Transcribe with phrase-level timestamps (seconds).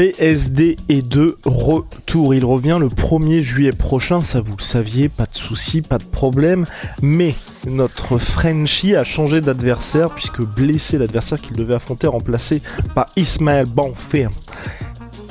[0.00, 2.34] BSD est de retour.
[2.34, 6.04] Il revient le 1er juillet prochain, ça vous le saviez, pas de souci, pas de
[6.04, 6.64] problème.
[7.02, 7.34] Mais
[7.66, 12.62] notre Frenchie a changé d'adversaire puisque blessé l'adversaire qu'il devait affronter remplacé
[12.94, 14.28] par Ismaël Banfer.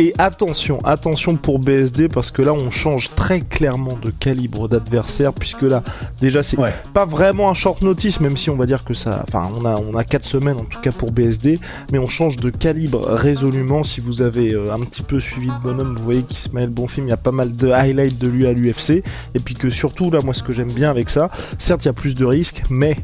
[0.02, 5.34] Et attention, attention pour BSD parce que là on change très clairement de calibre d'adversaire
[5.34, 5.84] puisque là
[6.22, 6.56] déjà c'est
[6.94, 9.76] pas vraiment un short notice même si on va dire que ça, enfin on a
[9.76, 11.60] on a quatre semaines en tout cas pour BSD,
[11.92, 13.84] mais on change de calibre résolument.
[13.84, 17.10] Si vous avez euh, un petit peu suivi le bonhomme, vous voyez qu'Ismaël Bonfim, il
[17.10, 19.04] y a pas mal de highlights de lui à l'UFC
[19.36, 21.92] et puis que surtout là moi ce que j'aime bien avec ça, certes il y
[21.92, 22.96] a plus de risques, mais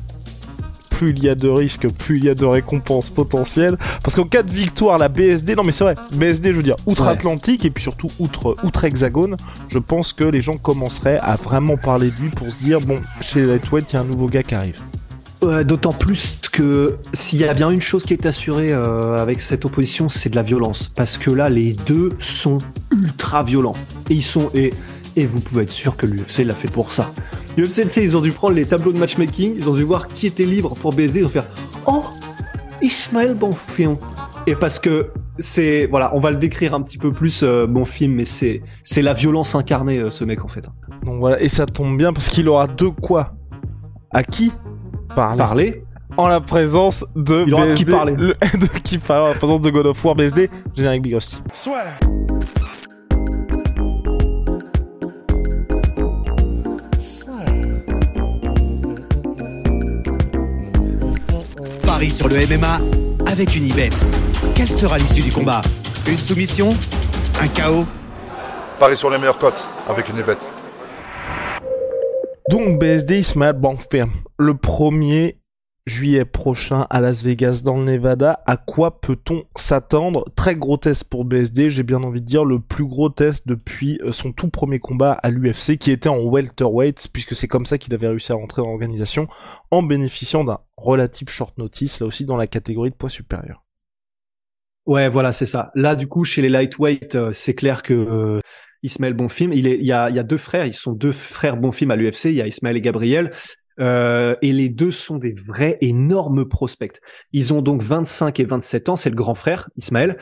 [0.96, 3.78] plus il y a de risques, plus il y a de récompenses potentielles.
[4.02, 6.78] Parce qu'en cas de victoire, la BSD, non mais c'est vrai, BSD, je veux dire,
[6.86, 9.36] outre-Atlantique et puis surtout outre, outre-Hexagone,
[9.68, 13.02] je pense que les gens commenceraient à vraiment parler de lui pour se dire, bon,
[13.20, 14.80] chez les Lightweight, il y a un nouveau gars qui arrive.
[15.66, 19.66] D'autant plus que s'il y a bien une chose qui est assurée euh, avec cette
[19.66, 20.92] opposition, c'est de la violence.
[20.96, 22.58] Parce que là, les deux sont
[22.92, 23.76] ultra violents.
[24.10, 24.50] Et ils sont.
[24.56, 24.74] Et,
[25.16, 27.12] et vous pouvez être sûr que l'UFC l'a fait pour ça.
[27.58, 30.46] L'UFC, ils ont dû prendre les tableaux de matchmaking, ils ont dû voir qui était
[30.46, 31.44] libre pour baiser, ils ont fait
[31.86, 32.04] Oh
[32.82, 33.98] Ismaël Bonfim
[34.46, 35.88] Et parce que c'est.
[35.88, 39.14] Voilà, on va le décrire un petit peu plus, euh, Bonfim, mais c'est, c'est la
[39.14, 40.66] violence incarnée, euh, ce mec, en fait.
[41.06, 43.36] Donc voilà, et ça tombe bien parce qu'il aura de quoi
[44.12, 44.52] À qui
[45.16, 45.84] parler, parler
[46.18, 48.14] en la présence de Il aura de qui parler.
[48.16, 51.38] de qui parler en la présence de God of War BSD, générique Big Rusty.
[51.54, 51.84] Soit.
[62.06, 62.82] Paris sur le MMA
[63.32, 63.90] avec une Ibet.
[64.54, 65.62] Quelle sera l'issue du combat?
[66.08, 66.70] Une soumission?
[67.42, 67.86] Un chaos?
[68.78, 70.38] Paris sur les meilleures cotes avec une Ibet.
[72.52, 74.06] Donc BSD Ismaël Bankper,
[74.38, 75.38] le 1er
[75.86, 80.26] juillet prochain à Las Vegas dans le Nevada, à quoi peut-on s'attendre?
[80.36, 84.00] Très gros test pour BSD, j'ai bien envie de dire le plus gros test depuis
[84.04, 87.78] euh, son tout premier combat à l'UFC qui était en welterweight puisque c'est comme ça
[87.78, 89.28] qu'il avait réussi à rentrer dans l'organisation
[89.70, 93.64] en bénéficiant d'un relatif short notice là aussi dans la catégorie de poids supérieur.
[94.88, 95.72] Ouais, voilà, c'est ça.
[95.74, 98.40] Là, du coup, chez les lightweight, euh, c'est clair que euh,
[98.84, 102.26] Ismaël Bonfim, il, est, y a deux frères, ils sont deux frères Bonfim à l'UFC,
[102.26, 103.32] il y a Ismaël et Gabriel.
[103.80, 107.00] Euh, et les deux sont des vrais énormes prospects.
[107.34, 110.18] Ils ont donc 25 et 27 ans, c'est le grand frère, Ismaël.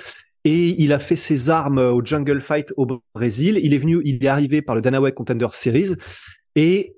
[0.46, 3.59] Et il a fait ses armes au Jungle Fight au Brésil.
[3.64, 5.91] Il est venu, il est arrivé par le Dana White Contender Series.
[6.56, 6.97] Et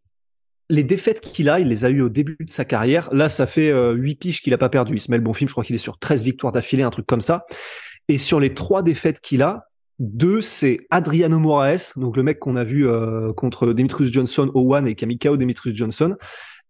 [0.70, 3.14] les défaites qu'il a, il les a eues au début de sa carrière.
[3.14, 4.96] Là, ça fait euh, 8 piges qu'il a pas perdu.
[4.98, 7.46] Ismaël Bonfim, je crois qu'il est sur 13 victoires d'affilée, un truc comme ça.
[8.08, 9.68] Et sur les trois défaites qu'il a,
[10.00, 14.76] deux, c'est Adriano Moraes, donc le mec qu'on a vu euh, contre Demetrius Johnson au
[14.76, 16.16] One et KO Demetrius Johnson,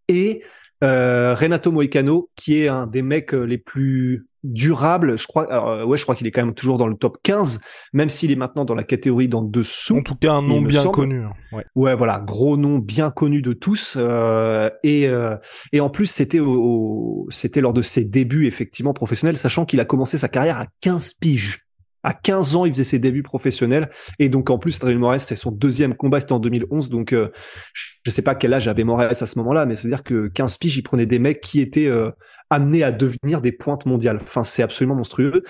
[0.07, 0.43] et
[0.83, 5.17] euh, Renato Moicano, qui est un des mecs euh, les plus durables.
[5.17, 7.17] Je crois, alors, euh, ouais, je crois qu'il est quand même toujours dans le top
[7.23, 7.59] 15,
[7.93, 9.97] même s'il est maintenant dans la catégorie d'en dessous.
[9.97, 11.21] En tout cas, un nom bien connu.
[11.21, 11.33] Hein.
[11.51, 11.65] Ouais.
[11.75, 11.95] ouais.
[11.95, 13.95] voilà, gros nom bien connu de tous.
[13.97, 15.35] Euh, et euh,
[15.71, 19.85] et en plus, c'était au, c'était lors de ses débuts effectivement professionnels, sachant qu'il a
[19.85, 21.64] commencé sa carrière à 15 piges.
[22.05, 23.89] À 15 ans, il faisait ses débuts professionnels.
[24.19, 26.91] Et donc, en plus, Adrien Moraes, c'est son deuxième combat, c'était en 2011.
[26.91, 27.29] Donc, euh,
[27.73, 30.27] je sais pas quel âge avait Moraes à ce moment-là, mais ça veut dire que
[30.27, 32.11] 15 piges, il prenait des mecs qui étaient euh,
[32.51, 34.17] amenés à devenir des pointes mondiales.
[34.21, 35.41] Enfin, c'est absolument monstrueux.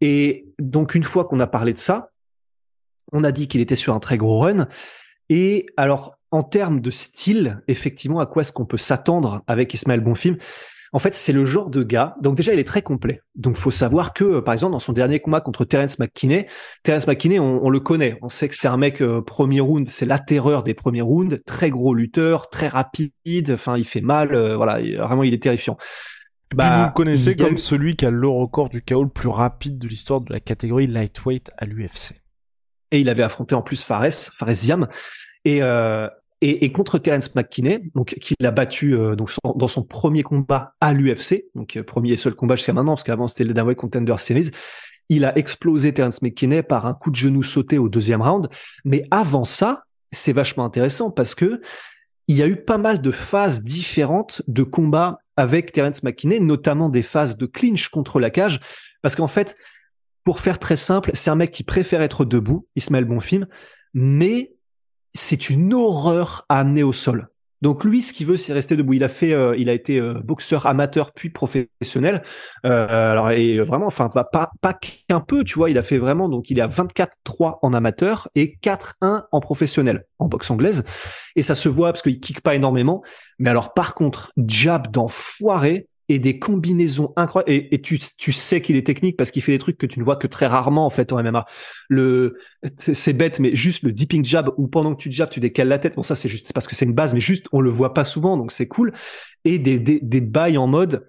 [0.00, 2.12] Et donc, une fois qu'on a parlé de ça,
[3.12, 4.68] on a dit qu'il était sur un très gros run.
[5.28, 10.00] Et alors, en termes de style, effectivement, à quoi est-ce qu'on peut s'attendre avec Ismaël
[10.00, 10.38] Bonfim?
[10.94, 12.14] En fait, c'est le genre de gars.
[12.20, 13.20] Donc déjà, il est très complet.
[13.34, 16.46] Donc, faut savoir que, par exemple, dans son dernier combat contre Terence McKinney,
[16.84, 18.16] Terence McKinney, on, on le connaît.
[18.22, 21.36] On sait que c'est un mec euh, premier round, c'est la terreur des premiers rounds.
[21.46, 23.50] Très gros lutteur, très rapide.
[23.50, 24.36] Enfin, il fait mal.
[24.36, 25.76] Euh, voilà, il, vraiment, il est terrifiant.
[26.54, 29.78] Bah, vous le connaissez comme celui qui a le record du KO le plus rapide
[29.78, 32.22] de l'histoire de la catégorie lightweight à l'UFC.
[32.92, 34.86] Et il avait affronté en plus Fares, Fares Ziam.
[35.44, 36.08] Et, euh,
[36.44, 40.74] et, et, contre Terence McKinney, donc qui l'a battu euh, donc dans son premier combat
[40.78, 44.14] à l'UFC, donc euh, premier et seul combat jusqu'à maintenant, parce qu'avant c'était le Contender
[44.18, 44.50] Series.
[45.08, 48.48] Il a explosé Terence McKinney par un coup de genou sauté au deuxième round.
[48.84, 51.60] Mais avant ça, c'est vachement intéressant parce que
[52.28, 56.90] il y a eu pas mal de phases différentes de combats avec Terence McKinney, notamment
[56.90, 58.60] des phases de clinch contre la cage,
[59.02, 59.56] parce qu'en fait,
[60.24, 63.46] pour faire très simple, c'est un mec qui préfère être debout, Ismaël Bonfim,
[63.92, 64.53] mais
[65.14, 67.28] c'est une horreur à amener au sol.
[67.64, 68.92] Donc lui, ce qu'il veut, c'est rester debout.
[68.92, 72.22] Il a fait, euh, il a été euh, boxeur amateur puis professionnel.
[72.66, 75.70] Euh, alors et vraiment, enfin pas pas, pas qu'un peu, tu vois.
[75.70, 76.28] Il a fait vraiment.
[76.28, 80.84] Donc il est à 24-3 en amateur et 4-1 en professionnel en boxe anglaise.
[81.36, 83.02] Et ça se voit parce qu'il kick pas énormément.
[83.38, 87.50] Mais alors par contre, jab d'enfoiré et des combinaisons incroyables.
[87.50, 90.04] Et, tu, tu sais qu'il est technique parce qu'il fait des trucs que tu ne
[90.04, 91.46] vois que très rarement en fait en MMA.
[91.88, 92.38] Le,
[92.76, 95.78] c'est bête, mais juste le deeping jab où pendant que tu jabs, tu décales la
[95.78, 95.96] tête.
[95.96, 98.04] Bon, ça c'est juste parce que c'est une base, mais juste on le voit pas
[98.04, 98.92] souvent, donc c'est cool.
[99.44, 101.06] Et des, des, des bails en mode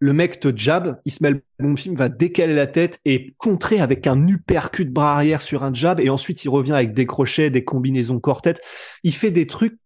[0.00, 1.42] le mec te jab, Ismaël
[1.76, 5.98] film va décaler la tête et contrer avec un uppercut bras arrière sur un jab
[5.98, 8.60] et ensuite il revient avec des crochets, des combinaisons corps-tête.
[9.02, 9.78] Il fait des trucs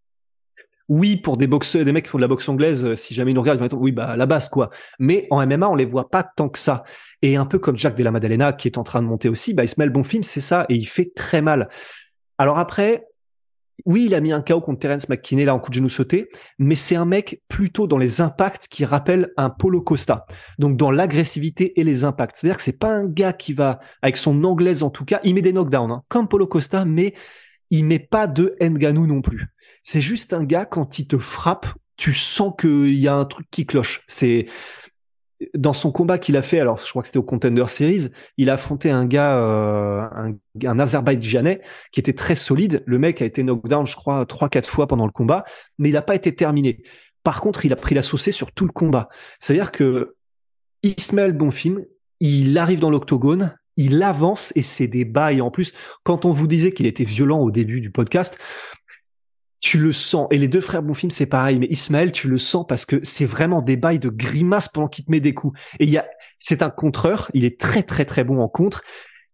[0.88, 3.32] oui, pour des boxeurs, des mecs qui font de la boxe anglaise, euh, si jamais
[3.32, 4.70] ils nous regardent, ils vont être, oui, bah, la base, quoi.
[4.98, 6.84] Mais en MMA, on les voit pas tant que ça.
[7.22, 9.54] Et un peu comme Jack de la Maddalena, qui est en train de monter aussi,
[9.54, 11.68] bah, Ismaël Bonfim, c'est ça, et il fait très mal.
[12.38, 13.06] Alors après,
[13.84, 16.28] oui, il a mis un KO contre Terence McKinney, là, en coup de genou sauté,
[16.58, 20.24] mais c'est un mec plutôt dans les impacts qui rappelle un Polo Costa.
[20.58, 22.36] Donc, dans l'agressivité et les impacts.
[22.36, 25.34] C'est-à-dire que c'est pas un gars qui va, avec son anglaise en tout cas, il
[25.34, 27.14] met des knockdowns, hein, comme Polo Costa, mais
[27.70, 29.51] il met pas de Nganou non plus.
[29.82, 33.46] C'est juste un gars, quand il te frappe, tu sens qu'il y a un truc
[33.50, 34.02] qui cloche.
[34.06, 34.46] C'est
[35.54, 38.50] dans son combat qu'il a fait, alors je crois que c'était au Contender Series, il
[38.50, 40.32] a affronté un gars, euh, un,
[40.64, 42.82] un Azerbaïdjanais qui était très solide.
[42.86, 45.44] Le mec a été knockdown, je crois, trois quatre fois pendant le combat,
[45.78, 46.82] mais il n'a pas été terminé.
[47.24, 49.08] Par contre, il a pris la saucée sur tout le combat.
[49.38, 50.16] C'est-à-dire que
[50.82, 51.80] Ismaël Bonfim,
[52.20, 55.40] il arrive dans l'octogone, il avance et c'est des bails.
[55.40, 58.38] En plus, quand on vous disait qu'il était violent au début du podcast,
[59.72, 60.28] tu le sens.
[60.30, 61.58] Et les deux frères Bonfim, c'est pareil.
[61.58, 65.06] Mais Ismaël, tu le sens parce que c'est vraiment des bails de grimace pendant qu'il
[65.06, 65.58] te met des coups.
[65.80, 67.30] Et il y a, c'est un contreur.
[67.32, 68.82] Il est très, très, très bon en contre.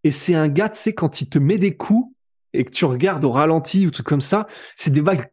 [0.05, 2.15] Et c'est un gars, tu sais, quand il te met des coups
[2.53, 4.47] et que tu regardes au ralenti ou tout comme ça,
[4.77, 5.25] c'est des bails,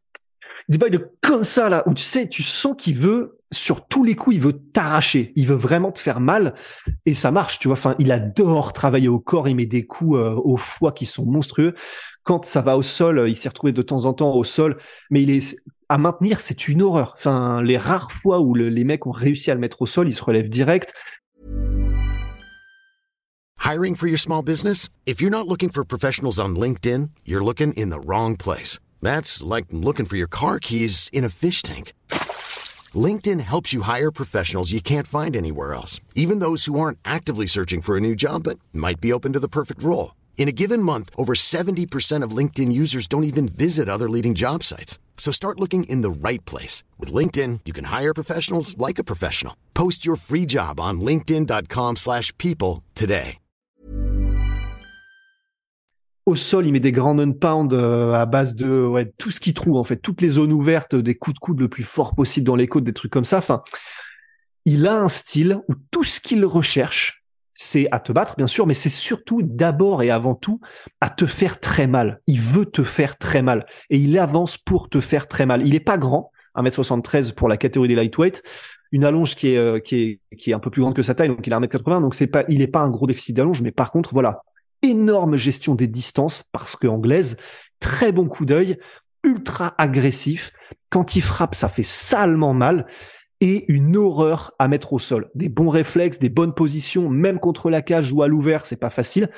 [0.69, 4.03] des bails de comme ça, là, où tu sais, tu sens qu'il veut, sur tous
[4.03, 5.33] les coups, il veut t'arracher.
[5.37, 6.55] Il veut vraiment te faire mal.
[7.05, 7.77] Et ça marche, tu vois.
[7.77, 9.47] Enfin, il adore travailler au corps.
[9.49, 11.75] Il met des coups euh, au foie qui sont monstrueux
[12.27, 14.77] quand ça va au sol, il s'est retrouvé de temps en temps au sol,
[15.11, 15.57] mais il est
[15.89, 17.15] à maintenir, c'est une horreur.
[17.17, 20.09] Enfin, les rares fois où le, les mecs ont réussi à le mettre au sol,
[20.09, 20.93] il se relève direct.
[23.65, 24.89] Hiring for your small business?
[25.07, 28.81] If you're not looking for professionals on LinkedIn, you're looking in the wrong place.
[29.01, 31.93] That's like looking for your car keys in a fish tank.
[32.93, 37.47] LinkedIn helps you hire professionals you can't find anywhere else, even those who aren't actively
[37.47, 40.11] searching for a new job but might be open to the perfect role.
[40.39, 44.63] In a given month, over 70% of LinkedIn users don't even visit other leading job
[44.63, 45.01] sites.
[45.19, 46.85] So start looking in the right place.
[47.01, 49.55] With LinkedIn, you can hire professionals like a professional.
[49.75, 53.39] Post your free job on linkedin.com slash people today.
[56.29, 59.77] Au sol, il met des grands non-pound euh, à base de tout ce qu'il trouve,
[59.77, 59.97] en fait.
[59.97, 62.83] Toutes les zones ouvertes, des coups de coude le plus fort possible dans les côtes,
[62.83, 63.39] des trucs comme ça.
[63.39, 63.63] Enfin,
[64.65, 67.25] il a un style où tout ce qu'il recherche,
[67.59, 70.61] c'est à te battre, bien sûr, mais c'est surtout d'abord et avant tout
[71.01, 72.21] à te faire très mal.
[72.27, 73.65] Il veut te faire très mal.
[73.89, 75.67] Et il avance pour te faire très mal.
[75.67, 78.43] Il est pas grand, 1m73 pour la catégorie des lightweight,
[78.93, 81.15] une allonge qui est, euh, qui est, qui est un peu plus grande que sa
[81.15, 83.63] taille, donc il a 1m80, donc c'est pas, il est pas un gros déficit d'allonge,
[83.63, 84.43] mais par contre, voilà,
[84.83, 87.39] énorme gestion des distances, parce que anglaise,
[87.81, 88.77] très bon coup d'œil,
[89.25, 90.53] ultra agressif.
[90.91, 92.87] Quand il frappe, ça fait salement mal
[93.41, 95.31] et une horreur à mettre au sol.
[95.35, 98.91] Des bons réflexes, des bonnes positions, même contre la cage ou à l'ouvert, c'est pas
[98.91, 99.31] facile.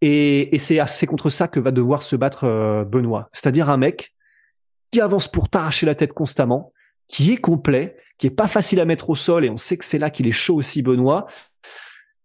[0.00, 3.28] Et, c'est contre ça que va devoir se battre euh, Benoît.
[3.32, 4.12] C'est-à-dire un mec
[4.90, 6.72] qui avance pour t'arracher la tête constamment,
[7.06, 9.84] qui est complet, qui est pas facile à mettre au sol, et on sait que
[9.84, 11.26] c'est là qu'il est chaud aussi, Benoît.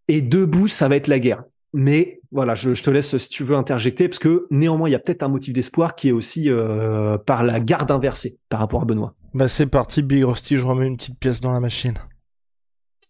[0.07, 1.43] Et debout, ça va être la guerre.
[1.73, 4.99] Mais voilà, je, te laisse si tu veux interjecter, parce que néanmoins, il y a
[4.99, 8.85] peut-être un motif d'espoir qui est aussi euh, par la garde inversée par rapport à
[8.85, 9.15] Benoît.
[9.33, 11.95] Bah c'est parti, Big Rusty, je remets une petite pièce dans la machine.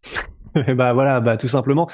[0.76, 1.88] bah voilà, bah tout simplement.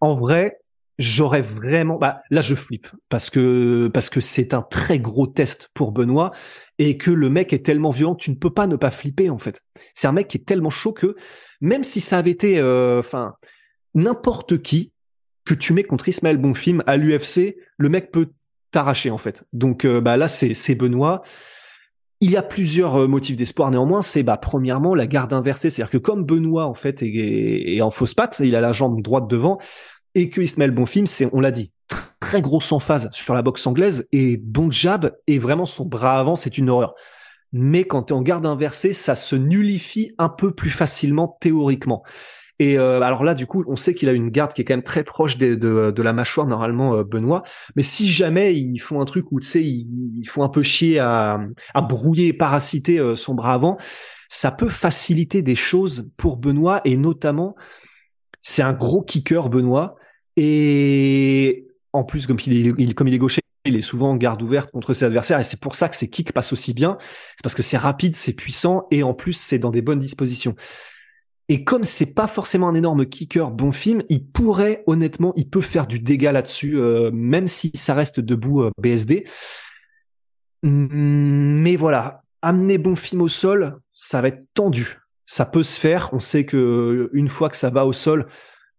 [0.00, 0.58] En vrai,
[0.98, 5.70] j'aurais vraiment, bah là je flippe parce que parce que c'est un très gros test
[5.74, 6.32] pour Benoît
[6.78, 9.38] et que le mec est tellement violent, tu ne peux pas ne pas flipper en
[9.38, 9.62] fait.
[9.92, 11.16] C'est un mec qui est tellement chaud que
[11.60, 13.34] même si ça avait été, euh, enfin
[13.94, 14.92] n'importe qui
[15.44, 18.30] que tu mets contre Ismaël Bonfim à l'UFC, le mec peut
[18.70, 19.44] t'arracher en fait.
[19.52, 21.22] Donc euh, bah là c'est Benoît.
[22.20, 24.02] Il y a plusieurs euh, motifs d'espoir néanmoins.
[24.02, 28.14] C'est bah premièrement la garde inversée, c'est-à-dire que comme Benoît en fait est, en fausse
[28.14, 29.58] patte, il a la jambe droite devant,
[30.14, 31.72] et que Ismaël Bonfim, c'est on l'a dit,
[32.20, 36.18] très grosse en phase sur la boxe anglaise et bon jab et vraiment son bras
[36.18, 36.94] avant c'est une horreur.
[37.52, 42.02] mais quand tu es en garde inversée, ça se nullifie un peu plus facilement théoriquement.
[42.60, 44.74] Et euh, alors là, du coup, on sait qu'il a une garde qui est quand
[44.74, 47.42] même très proche de, de, la mâchoire, normalement, euh, Benoît.
[47.74, 50.98] Mais si jamais ils font un truc où, tu sais, ils, font un peu chier
[51.00, 51.40] à,
[51.74, 53.76] à brouiller parasiter euh, son bras avant,
[54.28, 57.56] ça peut faciliter des choses pour Benoît, et notamment,
[58.40, 59.96] c'est un gros kicker, Benoît.
[60.36, 64.42] Et en plus, comme il est, comme il est gaucher, il est souvent en garde
[64.42, 66.98] ouverte contre ses adversaires et c'est pour ça que ses kicks passent aussi bien.
[67.00, 70.54] C'est parce que c'est rapide, c'est puissant et en plus c'est dans des bonnes dispositions.
[71.48, 75.60] Et comme c'est pas forcément un énorme kicker bon film, il pourrait honnêtement, il peut
[75.60, 79.26] faire du dégât là-dessus, euh, même si ça reste debout euh, BSD.
[80.62, 84.98] Mais voilà, amener bon film au sol, ça va être tendu.
[85.26, 86.08] Ça peut se faire.
[86.12, 88.26] On sait que une fois que ça va au sol,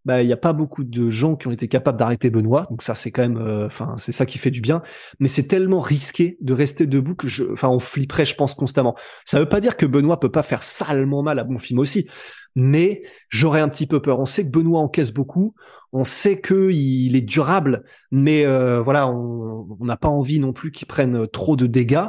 [0.06, 2.84] bah il y a pas beaucoup de gens qui ont été capables d'arrêter Benoît, donc
[2.84, 4.82] ça c'est quand même, euh, enfin c'est ça qui fait du bien.
[5.20, 8.96] Mais c'est tellement risqué de rester debout que enfin on flipperait je pense constamment.
[9.26, 12.08] Ça veut pas dire que Benoît peut pas faire salement mal à bon film aussi,
[12.56, 14.20] mais j'aurais un petit peu peur.
[14.20, 15.56] On sait que Benoît encaisse beaucoup,
[15.92, 20.72] on sait que il est durable, mais euh, voilà on n'a pas envie non plus
[20.72, 22.08] qu'il prenne trop de dégâts.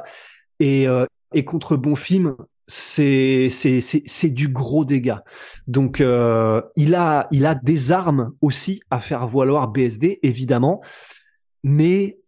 [0.60, 2.36] Et, euh, et contre Bonfim,
[2.66, 5.22] c'est c'est c'est du gros dégât.
[5.66, 10.80] Donc euh, il a il a des armes aussi à faire valoir BSD évidemment,
[11.62, 12.18] mais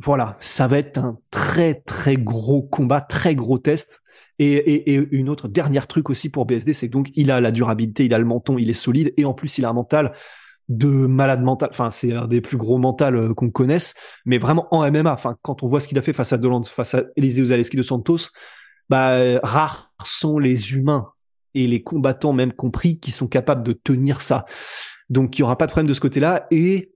[0.00, 4.02] voilà, ça va être un très très gros combat, très gros test.
[4.40, 7.50] Et, et, et une autre dernière truc aussi pour BSD, c'est donc il a la
[7.50, 10.12] durabilité, il a le menton, il est solide et en plus il a un mental
[10.68, 11.70] de malade mental.
[11.72, 15.12] Enfin, c'est un des plus gros mentales euh, qu'on connaisse, mais vraiment en MMA.
[15.12, 17.76] Enfin, quand on voit ce qu'il a fait face à Doland, face à Eliseo Zaleski
[17.76, 18.28] de Santos,
[18.88, 21.12] bah, rares sont les humains
[21.54, 24.44] et les combattants même compris qui sont capables de tenir ça.
[25.10, 26.92] Donc il y aura pas de problème de ce côté-là et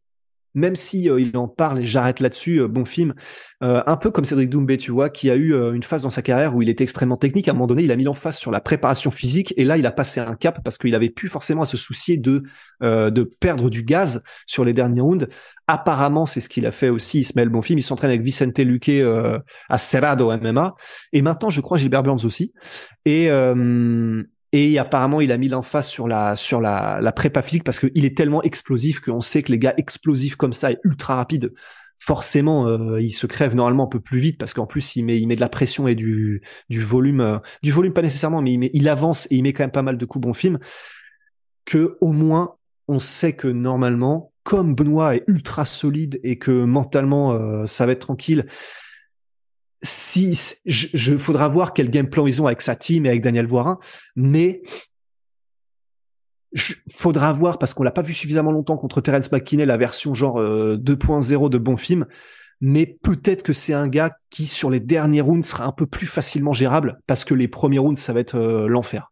[0.54, 3.14] même si euh, il en parle et j'arrête là-dessus, euh, bon film,
[3.62, 6.22] euh, un peu comme Cédric Doumbé, tu vois, qui a eu une phase dans sa
[6.22, 7.48] carrière où il était extrêmement technique.
[7.48, 9.86] À un moment donné, il a mis face sur la préparation physique et là, il
[9.86, 12.42] a passé un cap parce qu'il avait plus forcément à se soucier de
[12.82, 15.28] de perdre du gaz sur les derniers rounds.
[15.68, 17.20] Apparemment, c'est ce qu'il a fait aussi.
[17.20, 18.90] Ismaël Bonfim, il s'entraîne avec Vicente Luque
[19.68, 20.74] à Cerrado MMA
[21.12, 22.52] et maintenant, je crois Gilbert Burns aussi.
[23.06, 23.30] Et
[24.52, 28.04] et apparemment, il a mis l'emphase sur la sur la, la prépa physique parce qu'il
[28.04, 31.52] est tellement explosif qu'on sait que les gars explosifs comme ça et ultra rapides,
[31.96, 35.18] forcément, euh, ils se crèvent normalement un peu plus vite parce qu'en plus, il met
[35.18, 38.52] il met de la pression et du du volume, euh, du volume pas nécessairement, mais
[38.52, 40.58] il met, il avance et il met quand même pas mal de coups bon film.
[41.64, 42.56] Que au moins,
[42.88, 47.92] on sait que normalement, comme Benoît est ultra solide et que mentalement euh, ça va
[47.92, 48.46] être tranquille
[49.82, 53.22] si je, je, faudra voir quel game plan ils ont avec sa team et avec
[53.22, 53.78] Daniel Voirin,
[54.16, 54.62] mais
[56.52, 60.14] je, faudra voir parce qu'on l'a pas vu suffisamment longtemps contre Terence McKinney la version
[60.14, 62.06] genre 2.0 euh, de bon film,
[62.60, 66.06] mais peut-être que c'est un gars qui sur les derniers rounds sera un peu plus
[66.06, 69.11] facilement gérable parce que les premiers rounds ça va être euh, l'enfer.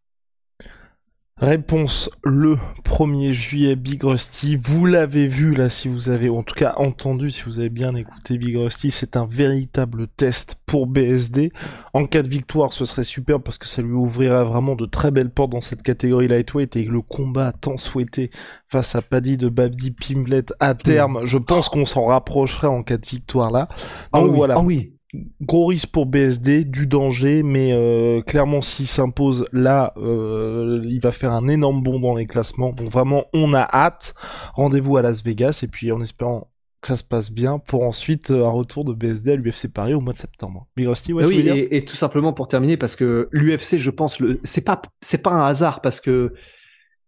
[1.41, 2.55] Réponse le
[2.85, 4.59] 1er juillet Big Rusty.
[4.61, 7.95] Vous l'avez vu là si vous avez, en tout cas entendu si vous avez bien
[7.95, 11.51] écouté Big Rusty, c'est un véritable test pour BSD.
[11.93, 15.09] En cas de victoire ce serait super parce que ça lui ouvrirait vraiment de très
[15.09, 18.29] belles portes dans cette catégorie lightweight et le combat tant souhaité
[18.67, 22.97] face à Paddy de Babdi Pimblet à terme, je pense qu'on s'en rapprocherait en cas
[22.97, 23.67] de victoire là.
[24.13, 24.53] Donc ah voilà.
[24.59, 24.93] Ah oui
[25.41, 31.11] gros risque pour BSD, du danger, mais euh, clairement s'il s'impose là, euh, il va
[31.11, 32.71] faire un énorme bond dans les classements.
[32.71, 34.15] Donc vraiment, on a hâte.
[34.53, 36.47] Rendez-vous à Las Vegas et puis en espérant
[36.81, 39.93] que ça se passe bien pour ensuite euh, un retour de BSD à l'UFC Paris
[39.93, 40.67] au mois de septembre.
[40.75, 44.19] Big Rusty, ouais, oui, et, et, tout simplement pour terminer parce que l'UFC, je pense,
[44.19, 46.33] le, c'est pas, c'est pas un hasard parce que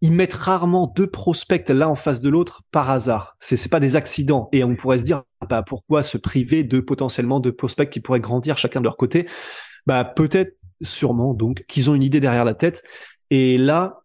[0.04, 3.36] ils mettent rarement deux prospects l'un en face de l'autre par hasard.
[3.38, 6.80] C'est c'est pas des accidents et on pourrait se dire bah pourquoi se priver de
[6.80, 9.26] potentiellement de prospects qui pourraient grandir chacun de leur côté?
[9.86, 12.82] Bah peut-être sûrement donc qu'ils ont une idée derrière la tête
[13.30, 14.02] et là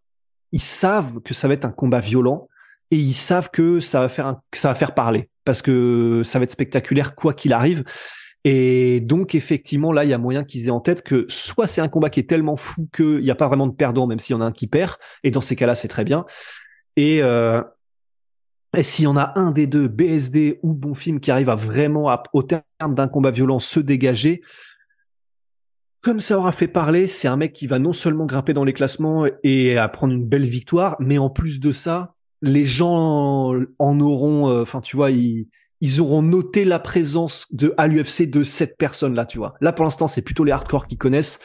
[0.53, 2.47] ils savent que ça va être un combat violent
[2.91, 6.39] et ils savent que ça va faire que ça va faire parler parce que ça
[6.39, 7.83] va être spectaculaire quoi qu'il arrive
[8.45, 11.81] et donc effectivement là, il y a moyen qu'ils aient en tête que soit c'est
[11.81, 14.35] un combat qui est tellement fou qu'il n'y a pas vraiment de perdant, même s'il
[14.35, 14.95] y en a un qui perd.
[15.23, 16.25] Et dans ces cas-là, c'est très bien.
[16.95, 17.61] Et, euh,
[18.75, 21.55] et s'il y en a un des deux, BSD ou Bon Film, qui arrive à
[21.55, 24.41] vraiment, au terme d'un combat violent, se dégager,
[26.01, 28.73] comme ça aura fait parler, c'est un mec qui va non seulement grimper dans les
[28.73, 33.99] classements et à prendre une belle victoire, mais en plus de ça, les gens en
[33.99, 35.49] auront, euh, enfin tu vois, ils,
[35.81, 39.53] ils auront noté la présence de à l'UFC de cette personne là, tu vois.
[39.61, 41.39] Là pour l'instant, c'est plutôt les hardcore qui connaissent.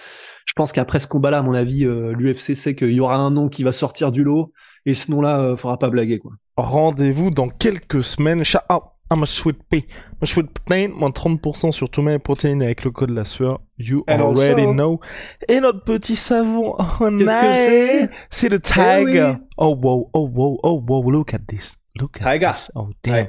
[0.46, 3.30] Je pense qu'après ce combat-là, à mon avis, euh, l'UFC sait qu'il y aura un
[3.30, 4.52] nom qui va sortir du lot
[4.86, 6.32] et ce nom-là, euh, faudra pas blaguer quoi.
[6.56, 8.42] Rendez-vous dans quelques semaines.
[8.68, 9.84] Ah, I'm a sweet pea.
[10.20, 13.60] My sweet protein, moins 30% sur tous mes protéines avec le code la sueur.
[13.78, 15.00] You And already also- know.
[15.48, 16.74] Et notre petit savon.
[16.78, 18.10] Oh, Qu'est-ce que c'est?
[18.30, 19.32] C'est le Tiger.
[19.34, 19.46] oui.
[19.58, 21.76] Oh wow, oh wow, oh wow, look at this.
[22.00, 22.50] Look Tiger.
[22.74, 23.28] Oh damn.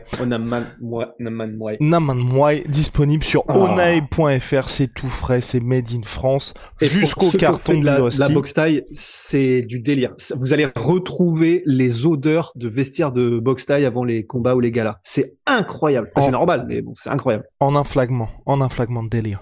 [0.81, 1.77] Ouais.
[1.79, 3.57] Naman disponible sur Ah.
[3.59, 8.55] onae.fr, c'est tout frais, c'est made in France, jusqu'au carton de la, la box
[8.91, 10.13] c'est du délire.
[10.35, 14.97] Vous allez retrouver les odeurs de vestiaire de box avant les combats ou les galas.
[15.03, 16.09] C'est incroyable.
[16.15, 16.25] Enfin, Oh.
[16.25, 17.45] C'est normal, mais bon, c'est incroyable.
[17.59, 19.41] En un flagment, en un flagment de délire.